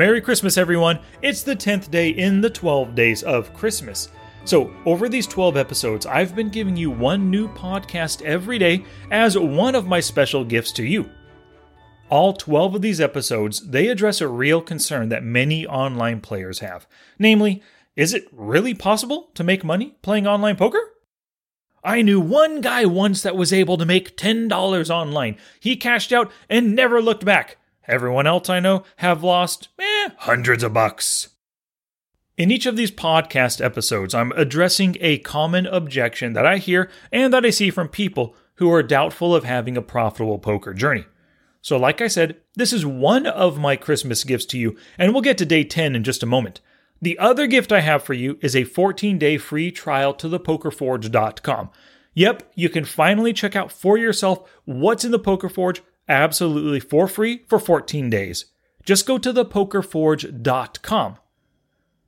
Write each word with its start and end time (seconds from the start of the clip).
Merry 0.00 0.22
Christmas, 0.22 0.56
everyone! 0.56 0.98
It's 1.20 1.42
the 1.42 1.54
10th 1.54 1.90
day 1.90 2.08
in 2.08 2.40
the 2.40 2.48
12 2.48 2.94
days 2.94 3.22
of 3.22 3.52
Christmas. 3.52 4.08
So, 4.46 4.72
over 4.86 5.10
these 5.10 5.26
12 5.26 5.58
episodes, 5.58 6.06
I've 6.06 6.34
been 6.34 6.48
giving 6.48 6.74
you 6.74 6.90
one 6.90 7.28
new 7.30 7.52
podcast 7.52 8.22
every 8.22 8.58
day 8.58 8.82
as 9.10 9.36
one 9.36 9.74
of 9.74 9.86
my 9.86 10.00
special 10.00 10.42
gifts 10.42 10.72
to 10.72 10.84
you. 10.84 11.10
All 12.08 12.32
12 12.32 12.76
of 12.76 12.80
these 12.80 12.98
episodes, 12.98 13.60
they 13.60 13.88
address 13.88 14.22
a 14.22 14.28
real 14.28 14.62
concern 14.62 15.10
that 15.10 15.22
many 15.22 15.66
online 15.66 16.22
players 16.22 16.60
have. 16.60 16.88
Namely, 17.18 17.62
is 17.94 18.14
it 18.14 18.26
really 18.32 18.72
possible 18.72 19.28
to 19.34 19.44
make 19.44 19.64
money 19.64 19.98
playing 20.00 20.26
online 20.26 20.56
poker? 20.56 20.80
I 21.84 22.00
knew 22.00 22.20
one 22.20 22.62
guy 22.62 22.86
once 22.86 23.20
that 23.20 23.36
was 23.36 23.52
able 23.52 23.76
to 23.76 23.84
make 23.84 24.16
$10 24.16 24.88
online. 24.88 25.36
He 25.60 25.76
cashed 25.76 26.10
out 26.10 26.32
and 26.48 26.74
never 26.74 27.02
looked 27.02 27.26
back. 27.26 27.58
Everyone 27.90 28.24
else 28.24 28.48
I 28.48 28.60
know 28.60 28.84
have 28.98 29.24
lost 29.24 29.68
eh, 29.80 29.82
hundreds 30.18 30.62
of 30.62 30.72
bucks. 30.72 31.30
In 32.36 32.50
each 32.50 32.66
of 32.66 32.76
these 32.76 32.90
podcast 32.90 33.62
episodes, 33.62 34.14
I'm 34.14 34.32
addressing 34.32 34.96
a 35.00 35.18
common 35.18 35.66
objection 35.66 36.32
that 36.32 36.46
I 36.46 36.56
hear 36.56 36.90
and 37.12 37.32
that 37.32 37.44
I 37.44 37.50
see 37.50 37.70
from 37.70 37.88
people 37.88 38.34
who 38.54 38.72
are 38.72 38.82
doubtful 38.82 39.34
of 39.34 39.44
having 39.44 39.76
a 39.76 39.82
profitable 39.82 40.38
poker 40.38 40.72
journey. 40.72 41.04
So, 41.62 41.76
like 41.76 42.00
I 42.00 42.08
said, 42.08 42.36
this 42.54 42.72
is 42.72 42.86
one 42.86 43.26
of 43.26 43.58
my 43.58 43.76
Christmas 43.76 44.24
gifts 44.24 44.46
to 44.46 44.58
you, 44.58 44.76
and 44.96 45.12
we'll 45.12 45.22
get 45.22 45.36
to 45.38 45.46
day 45.46 45.64
10 45.64 45.94
in 45.94 46.04
just 46.04 46.22
a 46.22 46.26
moment. 46.26 46.60
The 47.02 47.18
other 47.18 47.46
gift 47.46 47.72
I 47.72 47.80
have 47.80 48.02
for 48.02 48.14
you 48.14 48.38
is 48.40 48.56
a 48.56 48.64
14 48.64 49.18
day 49.18 49.36
free 49.38 49.70
trial 49.70 50.14
to 50.14 50.28
thepokerforge.com. 50.28 51.70
Yep, 52.14 52.52
you 52.54 52.68
can 52.68 52.84
finally 52.84 53.32
check 53.32 53.54
out 53.54 53.70
for 53.70 53.96
yourself 53.96 54.50
what's 54.64 55.04
in 55.04 55.10
the 55.10 55.18
Poker 55.18 55.48
Forge 55.48 55.82
absolutely 56.08 56.80
for 56.80 57.06
free 57.06 57.44
for 57.48 57.58
14 57.58 58.10
days. 58.10 58.46
Just 58.84 59.06
go 59.06 59.18
to 59.18 59.32
thepokerforge.com. 59.32 61.16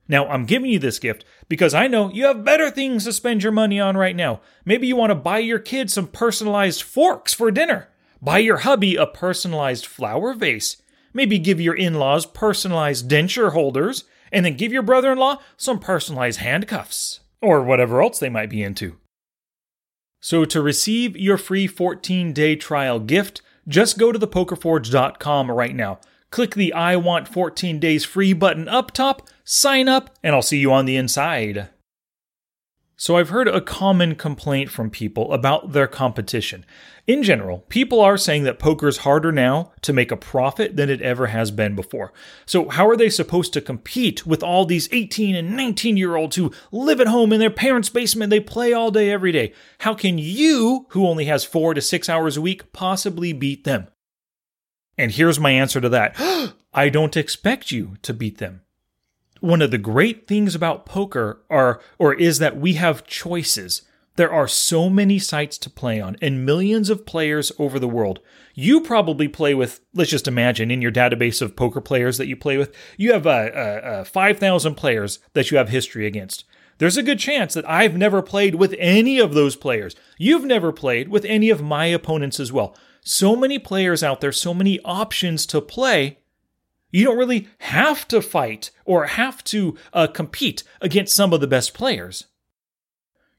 Now, 0.09 0.27
I'm 0.28 0.45
giving 0.45 0.70
you 0.70 0.78
this 0.78 0.98
gift 0.98 1.25
because 1.48 1.75
I 1.75 1.87
know 1.87 2.11
you 2.12 2.27
have 2.27 2.45
better 2.45 2.70
things 2.70 3.05
to 3.05 3.12
spend 3.12 3.42
your 3.42 3.53
money 3.53 3.81
on 3.81 3.97
right 3.97 4.17
now. 4.17 4.41
Maybe 4.65 4.87
you 4.87 4.97
want 4.97 5.11
to 5.11 5.15
buy 5.15 5.39
your 5.39 5.59
kids 5.59 5.95
some 5.95 6.09
personalized 6.09 6.83
forks 6.83 7.33
for 7.33 7.50
dinner, 7.50 7.89
buy 8.20 8.39
your 8.39 8.59
hubby 8.59 8.97
a 8.97 9.06
personalized 9.06 9.87
flower 9.87 10.34
vase, 10.34 10.83
maybe 11.15 11.39
give 11.39 11.61
your 11.61 11.75
in 11.75 11.95
laws 11.95 12.27
personalized 12.27 13.09
denture 13.09 13.53
holders 13.53 14.05
and 14.33 14.45
then 14.45 14.56
give 14.56 14.73
your 14.73 14.83
brother 14.83 15.12
in 15.12 15.19
law 15.19 15.39
some 15.56 15.78
personalized 15.78 16.41
handcuffs, 16.41 17.20
or 17.41 17.62
whatever 17.62 18.03
else 18.03 18.19
they 18.19 18.31
might 18.31 18.50
be 18.50 18.62
into. 18.62 18.97
So, 20.20 20.45
to 20.45 20.62
receive 20.62 21.17
your 21.17 21.37
free 21.37 21.67
14 21.67 22.33
day 22.33 22.56
trial 22.56 23.00
gift, 23.00 23.43
just 23.69 23.98
go 23.98 24.12
to 24.12 24.19
thepokerforge.com 24.19 25.50
right 25.50 25.75
now. 25.75 26.00
Click 26.33 26.55
the 26.55 26.72
I 26.72 26.97
want 26.97 27.28
14 27.28 27.78
days 27.78 28.06
free 28.06 28.33
button 28.33 28.66
up 28.66 28.91
top, 28.91 29.28
sign 29.44 29.86
up, 29.86 30.16
and 30.22 30.34
I'll 30.34 30.41
see 30.41 30.56
you 30.56 30.72
on 30.72 30.86
the 30.86 30.97
inside. 30.97 31.69
So, 32.97 33.16
I've 33.16 33.28
heard 33.28 33.48
a 33.48 33.61
common 33.61 34.14
complaint 34.14 34.70
from 34.70 34.88
people 34.88 35.30
about 35.33 35.72
their 35.72 35.86
competition. 35.86 36.64
In 37.06 37.22
general, 37.22 37.66
people 37.69 38.00
are 38.00 38.16
saying 38.16 38.44
that 38.44 38.58
poker 38.58 38.88
is 38.88 38.98
harder 38.98 39.30
now 39.30 39.72
to 39.83 39.92
make 39.92 40.10
a 40.10 40.16
profit 40.16 40.77
than 40.77 40.88
it 40.88 41.03
ever 41.03 41.27
has 41.27 41.50
been 41.50 41.77
before. 41.77 42.14
So, 42.47 42.70
how 42.70 42.88
are 42.88 42.97
they 42.97 43.10
supposed 43.10 43.53
to 43.53 43.60
compete 43.60 44.27
with 44.27 44.42
all 44.42 44.64
these 44.64 44.88
18 44.91 45.34
and 45.34 45.55
19 45.55 45.98
year 45.98 46.16
olds 46.16 46.36
who 46.36 46.50
live 46.70 47.00
at 47.00 47.08
home 47.08 47.34
in 47.34 47.41
their 47.41 47.50
parents' 47.50 47.91
basement? 47.91 48.30
They 48.30 48.41
play 48.41 48.72
all 48.72 48.91
day, 48.91 49.10
every 49.10 49.33
day. 49.33 49.53
How 49.80 49.92
can 49.92 50.16
you, 50.16 50.86
who 50.91 51.06
only 51.06 51.27
has 51.27 51.44
four 51.44 51.75
to 51.75 51.83
six 51.83 52.08
hours 52.08 52.38
a 52.38 52.42
week, 52.42 52.72
possibly 52.72 53.34
beat 53.34 53.64
them? 53.64 53.88
And 55.03 55.11
here's 55.12 55.41
my 55.41 55.50
answer 55.50 55.81
to 55.81 55.89
that 55.91 56.17
I 56.75 56.89
don't 56.89 57.17
expect 57.17 57.70
you 57.70 57.97
to 58.03 58.14
beat 58.14 58.39
them 58.39 58.62
one 59.43 59.60
of 59.60 59.72
the 59.72 59.78
great 59.78 60.28
things 60.28 60.54
about 60.54 60.87
poker 60.87 61.43
are 61.50 61.81
or 61.99 62.15
is 62.15 62.38
that 62.38 62.56
we 62.56 62.75
have 62.75 63.06
choices. 63.06 63.82
There 64.15 64.32
are 64.32 64.47
so 64.47 64.88
many 64.88 65.19
sites 65.19 65.59
to 65.59 65.71
play 65.71 66.00
on 66.00 66.16
and 66.22 66.47
millions 66.47 66.91
of 66.91 67.04
players 67.04 67.50
over 67.59 67.78
the 67.78 67.88
world. 67.88 68.21
You 68.54 68.82
probably 68.82 69.26
play 69.26 69.54
with, 69.54 69.81
let's 69.94 70.10
just 70.10 70.28
imagine, 70.28 70.71
in 70.71 70.81
your 70.81 70.93
database 70.93 71.43
of 71.43 71.56
poker 71.56 71.81
players 71.81 72.19
that 72.19 72.28
you 72.28 72.37
play 72.37 72.56
with, 72.56 72.72
you 72.97 73.12
have 73.12 73.26
uh, 73.26 73.50
uh, 73.53 74.03
uh 74.03 74.05
5,000 74.05 74.75
players 74.76 75.19
that 75.32 75.50
you 75.50 75.56
have 75.56 75.71
history 75.71 76.06
against. 76.06 76.44
There's 76.78 76.97
a 76.97 77.03
good 77.03 77.19
chance 77.19 77.55
that 77.55 77.69
I've 77.69 77.97
never 77.97 78.22
played 78.22 78.55
with 78.55 78.76
any 78.78 79.19
of 79.19 79.34
those 79.34 79.56
players. 79.56 79.97
You've 80.19 80.44
never 80.44 80.72
played 80.72 81.09
with 81.09 81.25
any 81.25 81.50
of 81.50 81.62
my 81.62 81.87
opponents 81.87 82.38
as 82.38 82.53
well. 82.53 82.76
So 83.02 83.36
many 83.36 83.58
players 83.58 84.02
out 84.02 84.20
there, 84.20 84.32
so 84.32 84.54
many 84.54 84.80
options 84.80 85.44
to 85.46 85.60
play 85.60 86.18
you 86.92 87.06
don't 87.06 87.18
really 87.18 87.48
have 87.58 88.06
to 88.08 88.20
fight 88.20 88.70
or 88.84 89.06
have 89.06 89.42
to 89.44 89.76
uh, 89.94 90.06
compete 90.06 90.62
against 90.80 91.16
some 91.16 91.32
of 91.32 91.40
the 91.40 91.46
best 91.46 91.72
players. 91.72 92.26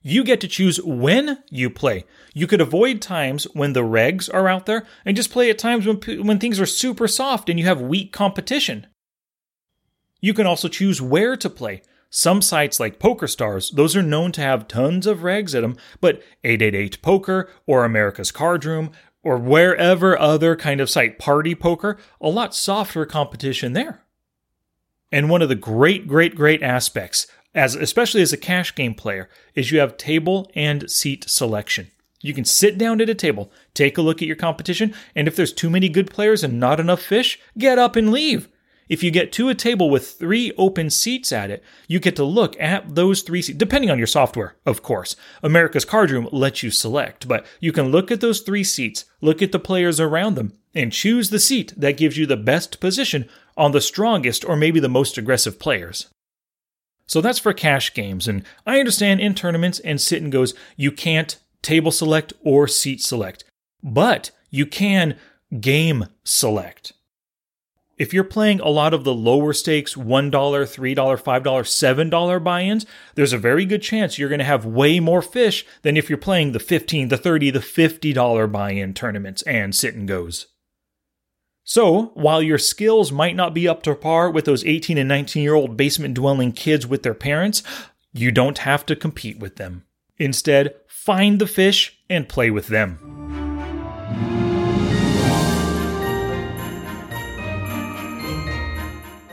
You 0.01 0.23
get 0.25 0.41
to 0.41 0.47
choose 0.49 0.81
when 0.81 1.43
you 1.49 1.69
play. 1.69 2.03
You 2.33 2.47
could 2.47 2.59
avoid 2.59 2.99
times 3.01 3.45
when 3.53 3.71
the 3.71 3.83
regs 3.83 4.29
are 4.33 4.49
out 4.49 4.65
there 4.65 4.85
and 5.05 5.15
just 5.15 5.31
play 5.31 5.49
at 5.49 5.59
times 5.59 5.85
when, 5.85 6.01
when 6.25 6.39
things 6.39 6.59
are 6.59 6.65
super 6.65 7.07
soft 7.07 7.47
and 7.47 7.57
you 7.57 7.65
have 7.65 7.79
weak 7.79 8.11
competition. 8.11 8.87
You 10.19 10.33
can 10.33 10.47
also 10.47 10.67
choose 10.67 11.01
where 11.01 11.37
to 11.37 11.49
play. 11.49 11.83
Some 12.15 12.43
sites 12.43 12.79
like 12.79 12.99
PokerStars, 12.99 13.71
those 13.71 13.95
are 13.95 14.03
known 14.03 14.31
to 14.33 14.41
have 14.41 14.67
tons 14.67 15.07
of 15.07 15.21
regs 15.21 15.55
at 15.55 15.61
them, 15.61 15.75
but 15.99 16.21
888 16.43 17.01
Poker 17.01 17.49
or 17.65 17.83
America's 17.83 18.31
Card 18.31 18.65
Room 18.65 18.91
or 19.23 19.35
wherever 19.37 20.19
other 20.19 20.55
kind 20.55 20.79
of 20.79 20.91
site, 20.91 21.17
party 21.17 21.55
poker, 21.55 21.97
a 22.21 22.29
lot 22.29 22.53
softer 22.53 23.07
competition 23.07 23.73
there. 23.73 24.03
And 25.11 25.27
one 25.27 25.41
of 25.41 25.49
the 25.49 25.55
great, 25.55 26.07
great, 26.07 26.35
great 26.35 26.61
aspects, 26.61 27.25
as 27.55 27.73
especially 27.73 28.21
as 28.21 28.31
a 28.31 28.37
cash 28.37 28.75
game 28.75 28.93
player, 28.93 29.27
is 29.55 29.71
you 29.71 29.79
have 29.79 29.97
table 29.97 30.51
and 30.53 30.91
seat 30.91 31.27
selection. 31.27 31.89
You 32.21 32.35
can 32.35 32.45
sit 32.45 32.77
down 32.77 33.01
at 33.01 33.09
a 33.09 33.15
table, 33.15 33.51
take 33.73 33.97
a 33.97 34.03
look 34.03 34.21
at 34.21 34.27
your 34.27 34.37
competition, 34.37 34.93
and 35.15 35.27
if 35.27 35.35
there's 35.35 35.51
too 35.51 35.71
many 35.71 35.89
good 35.89 36.11
players 36.11 36.43
and 36.43 36.59
not 36.59 36.79
enough 36.79 37.01
fish, 37.01 37.39
get 37.57 37.79
up 37.79 37.95
and 37.95 38.11
leave. 38.11 38.49
If 38.89 39.03
you 39.03 39.11
get 39.11 39.31
to 39.33 39.49
a 39.49 39.55
table 39.55 39.89
with 39.89 40.11
three 40.11 40.51
open 40.57 40.89
seats 40.89 41.31
at 41.31 41.49
it, 41.49 41.63
you 41.87 41.99
get 41.99 42.15
to 42.17 42.23
look 42.23 42.59
at 42.59 42.95
those 42.95 43.21
three 43.21 43.41
seats, 43.41 43.57
depending 43.57 43.89
on 43.89 43.97
your 43.97 44.07
software, 44.07 44.55
of 44.65 44.83
course. 44.83 45.15
America's 45.41 45.85
Card 45.85 46.11
Room 46.11 46.27
lets 46.31 46.63
you 46.63 46.71
select, 46.71 47.27
but 47.27 47.45
you 47.59 47.71
can 47.71 47.89
look 47.89 48.11
at 48.11 48.21
those 48.21 48.41
three 48.41 48.63
seats, 48.63 49.05
look 49.21 49.41
at 49.41 49.51
the 49.51 49.59
players 49.59 49.99
around 49.99 50.35
them, 50.35 50.53
and 50.75 50.91
choose 50.91 51.29
the 51.29 51.39
seat 51.39 51.73
that 51.77 51.97
gives 51.97 52.17
you 52.17 52.25
the 52.25 52.37
best 52.37 52.79
position 52.79 53.29
on 53.55 53.71
the 53.71 53.81
strongest 53.81 54.43
or 54.43 54.55
maybe 54.55 54.79
the 54.79 54.89
most 54.89 55.17
aggressive 55.17 55.59
players. 55.59 56.09
So 57.05 57.21
that's 57.21 57.39
for 57.39 57.53
cash 57.53 57.93
games, 57.93 58.27
and 58.27 58.43
I 58.65 58.79
understand 58.79 59.19
in 59.21 59.35
tournaments 59.35 59.79
and 59.79 59.99
sit 59.99 60.21
and 60.21 60.31
goes, 60.31 60.53
you 60.75 60.91
can't 60.91 61.37
table 61.61 61.91
select 61.91 62.33
or 62.43 62.67
seat 62.67 63.01
select, 63.01 63.43
but 63.81 64.31
you 64.49 64.65
can 64.65 65.17
game 65.59 66.05
select. 66.23 66.93
If 68.03 68.13
you're 68.13 68.25
playing 68.25 68.59
a 68.59 68.67
lot 68.67 68.93
of 68.93 69.05
the 69.05 69.13
lower 69.13 69.53
stakes 69.53 69.93
$1, 69.93 70.29
$3, 70.29 70.95
$5, 70.95 72.09
$7 72.11 72.43
buy 72.43 72.61
ins, 72.63 72.85
there's 73.15 73.31
a 73.31 73.37
very 73.37 73.65
good 73.65 73.81
chance 73.81 74.19
you're 74.19 74.27
going 74.27 74.39
to 74.39 74.43
have 74.43 74.65
way 74.65 74.99
more 74.99 75.21
fish 75.21 75.65
than 75.83 75.95
if 75.95 76.09
you're 76.09 76.17
playing 76.17 76.51
the 76.51 76.59
15, 76.59 77.07
the 77.07 77.15
30, 77.15 77.51
the 77.51 77.59
$50 77.59 78.51
buy 78.51 78.71
in 78.71 78.93
tournaments 78.93 79.41
and 79.43 79.73
sit 79.73 79.95
and 79.95 80.05
goes. 80.05 80.47
So, 81.63 82.11
while 82.15 82.41
your 82.41 82.57
skills 82.57 83.13
might 83.13 83.37
not 83.37 83.53
be 83.53 83.69
up 83.69 83.83
to 83.83 83.95
par 83.95 84.29
with 84.29 84.43
those 84.43 84.65
18 84.65 84.97
and 84.97 85.07
19 85.07 85.41
year 85.41 85.55
old 85.55 85.77
basement 85.77 86.13
dwelling 86.13 86.51
kids 86.51 86.85
with 86.85 87.03
their 87.03 87.13
parents, 87.13 87.63
you 88.11 88.31
don't 88.31 88.57
have 88.57 88.85
to 88.87 88.97
compete 88.97 89.39
with 89.39 89.55
them. 89.55 89.85
Instead, 90.17 90.75
find 90.89 91.39
the 91.39 91.47
fish 91.47 91.97
and 92.09 92.27
play 92.27 92.51
with 92.51 92.67
them. 92.67 93.22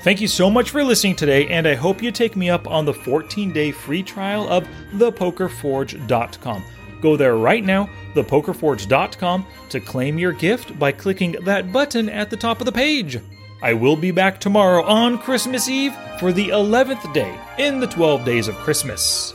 Thank 0.02 0.22
you 0.22 0.28
so 0.28 0.48
much 0.48 0.70
for 0.70 0.82
listening 0.82 1.14
today, 1.14 1.46
and 1.48 1.68
I 1.68 1.74
hope 1.74 2.02
you 2.02 2.10
take 2.10 2.34
me 2.34 2.48
up 2.48 2.66
on 2.66 2.86
the 2.86 2.94
14 2.94 3.52
day 3.52 3.70
free 3.70 4.02
trial 4.02 4.48
of 4.48 4.66
thepokerforge.com. 4.94 6.64
Go 7.02 7.16
there 7.16 7.36
right 7.36 7.62
now, 7.62 7.88
thepokerforge.com, 8.14 9.46
to 9.68 9.80
claim 9.80 10.18
your 10.18 10.32
gift 10.32 10.78
by 10.78 10.90
clicking 10.92 11.32
that 11.42 11.70
button 11.70 12.08
at 12.08 12.30
the 12.30 12.36
top 12.36 12.60
of 12.60 12.66
the 12.66 12.72
page. 12.72 13.18
I 13.62 13.74
will 13.74 13.96
be 13.96 14.10
back 14.10 14.40
tomorrow 14.40 14.82
on 14.84 15.18
Christmas 15.18 15.68
Eve 15.68 15.94
for 16.18 16.32
the 16.32 16.48
11th 16.48 17.12
day 17.12 17.38
in 17.58 17.78
the 17.78 17.86
12 17.86 18.24
days 18.24 18.48
of 18.48 18.54
Christmas. 18.56 19.34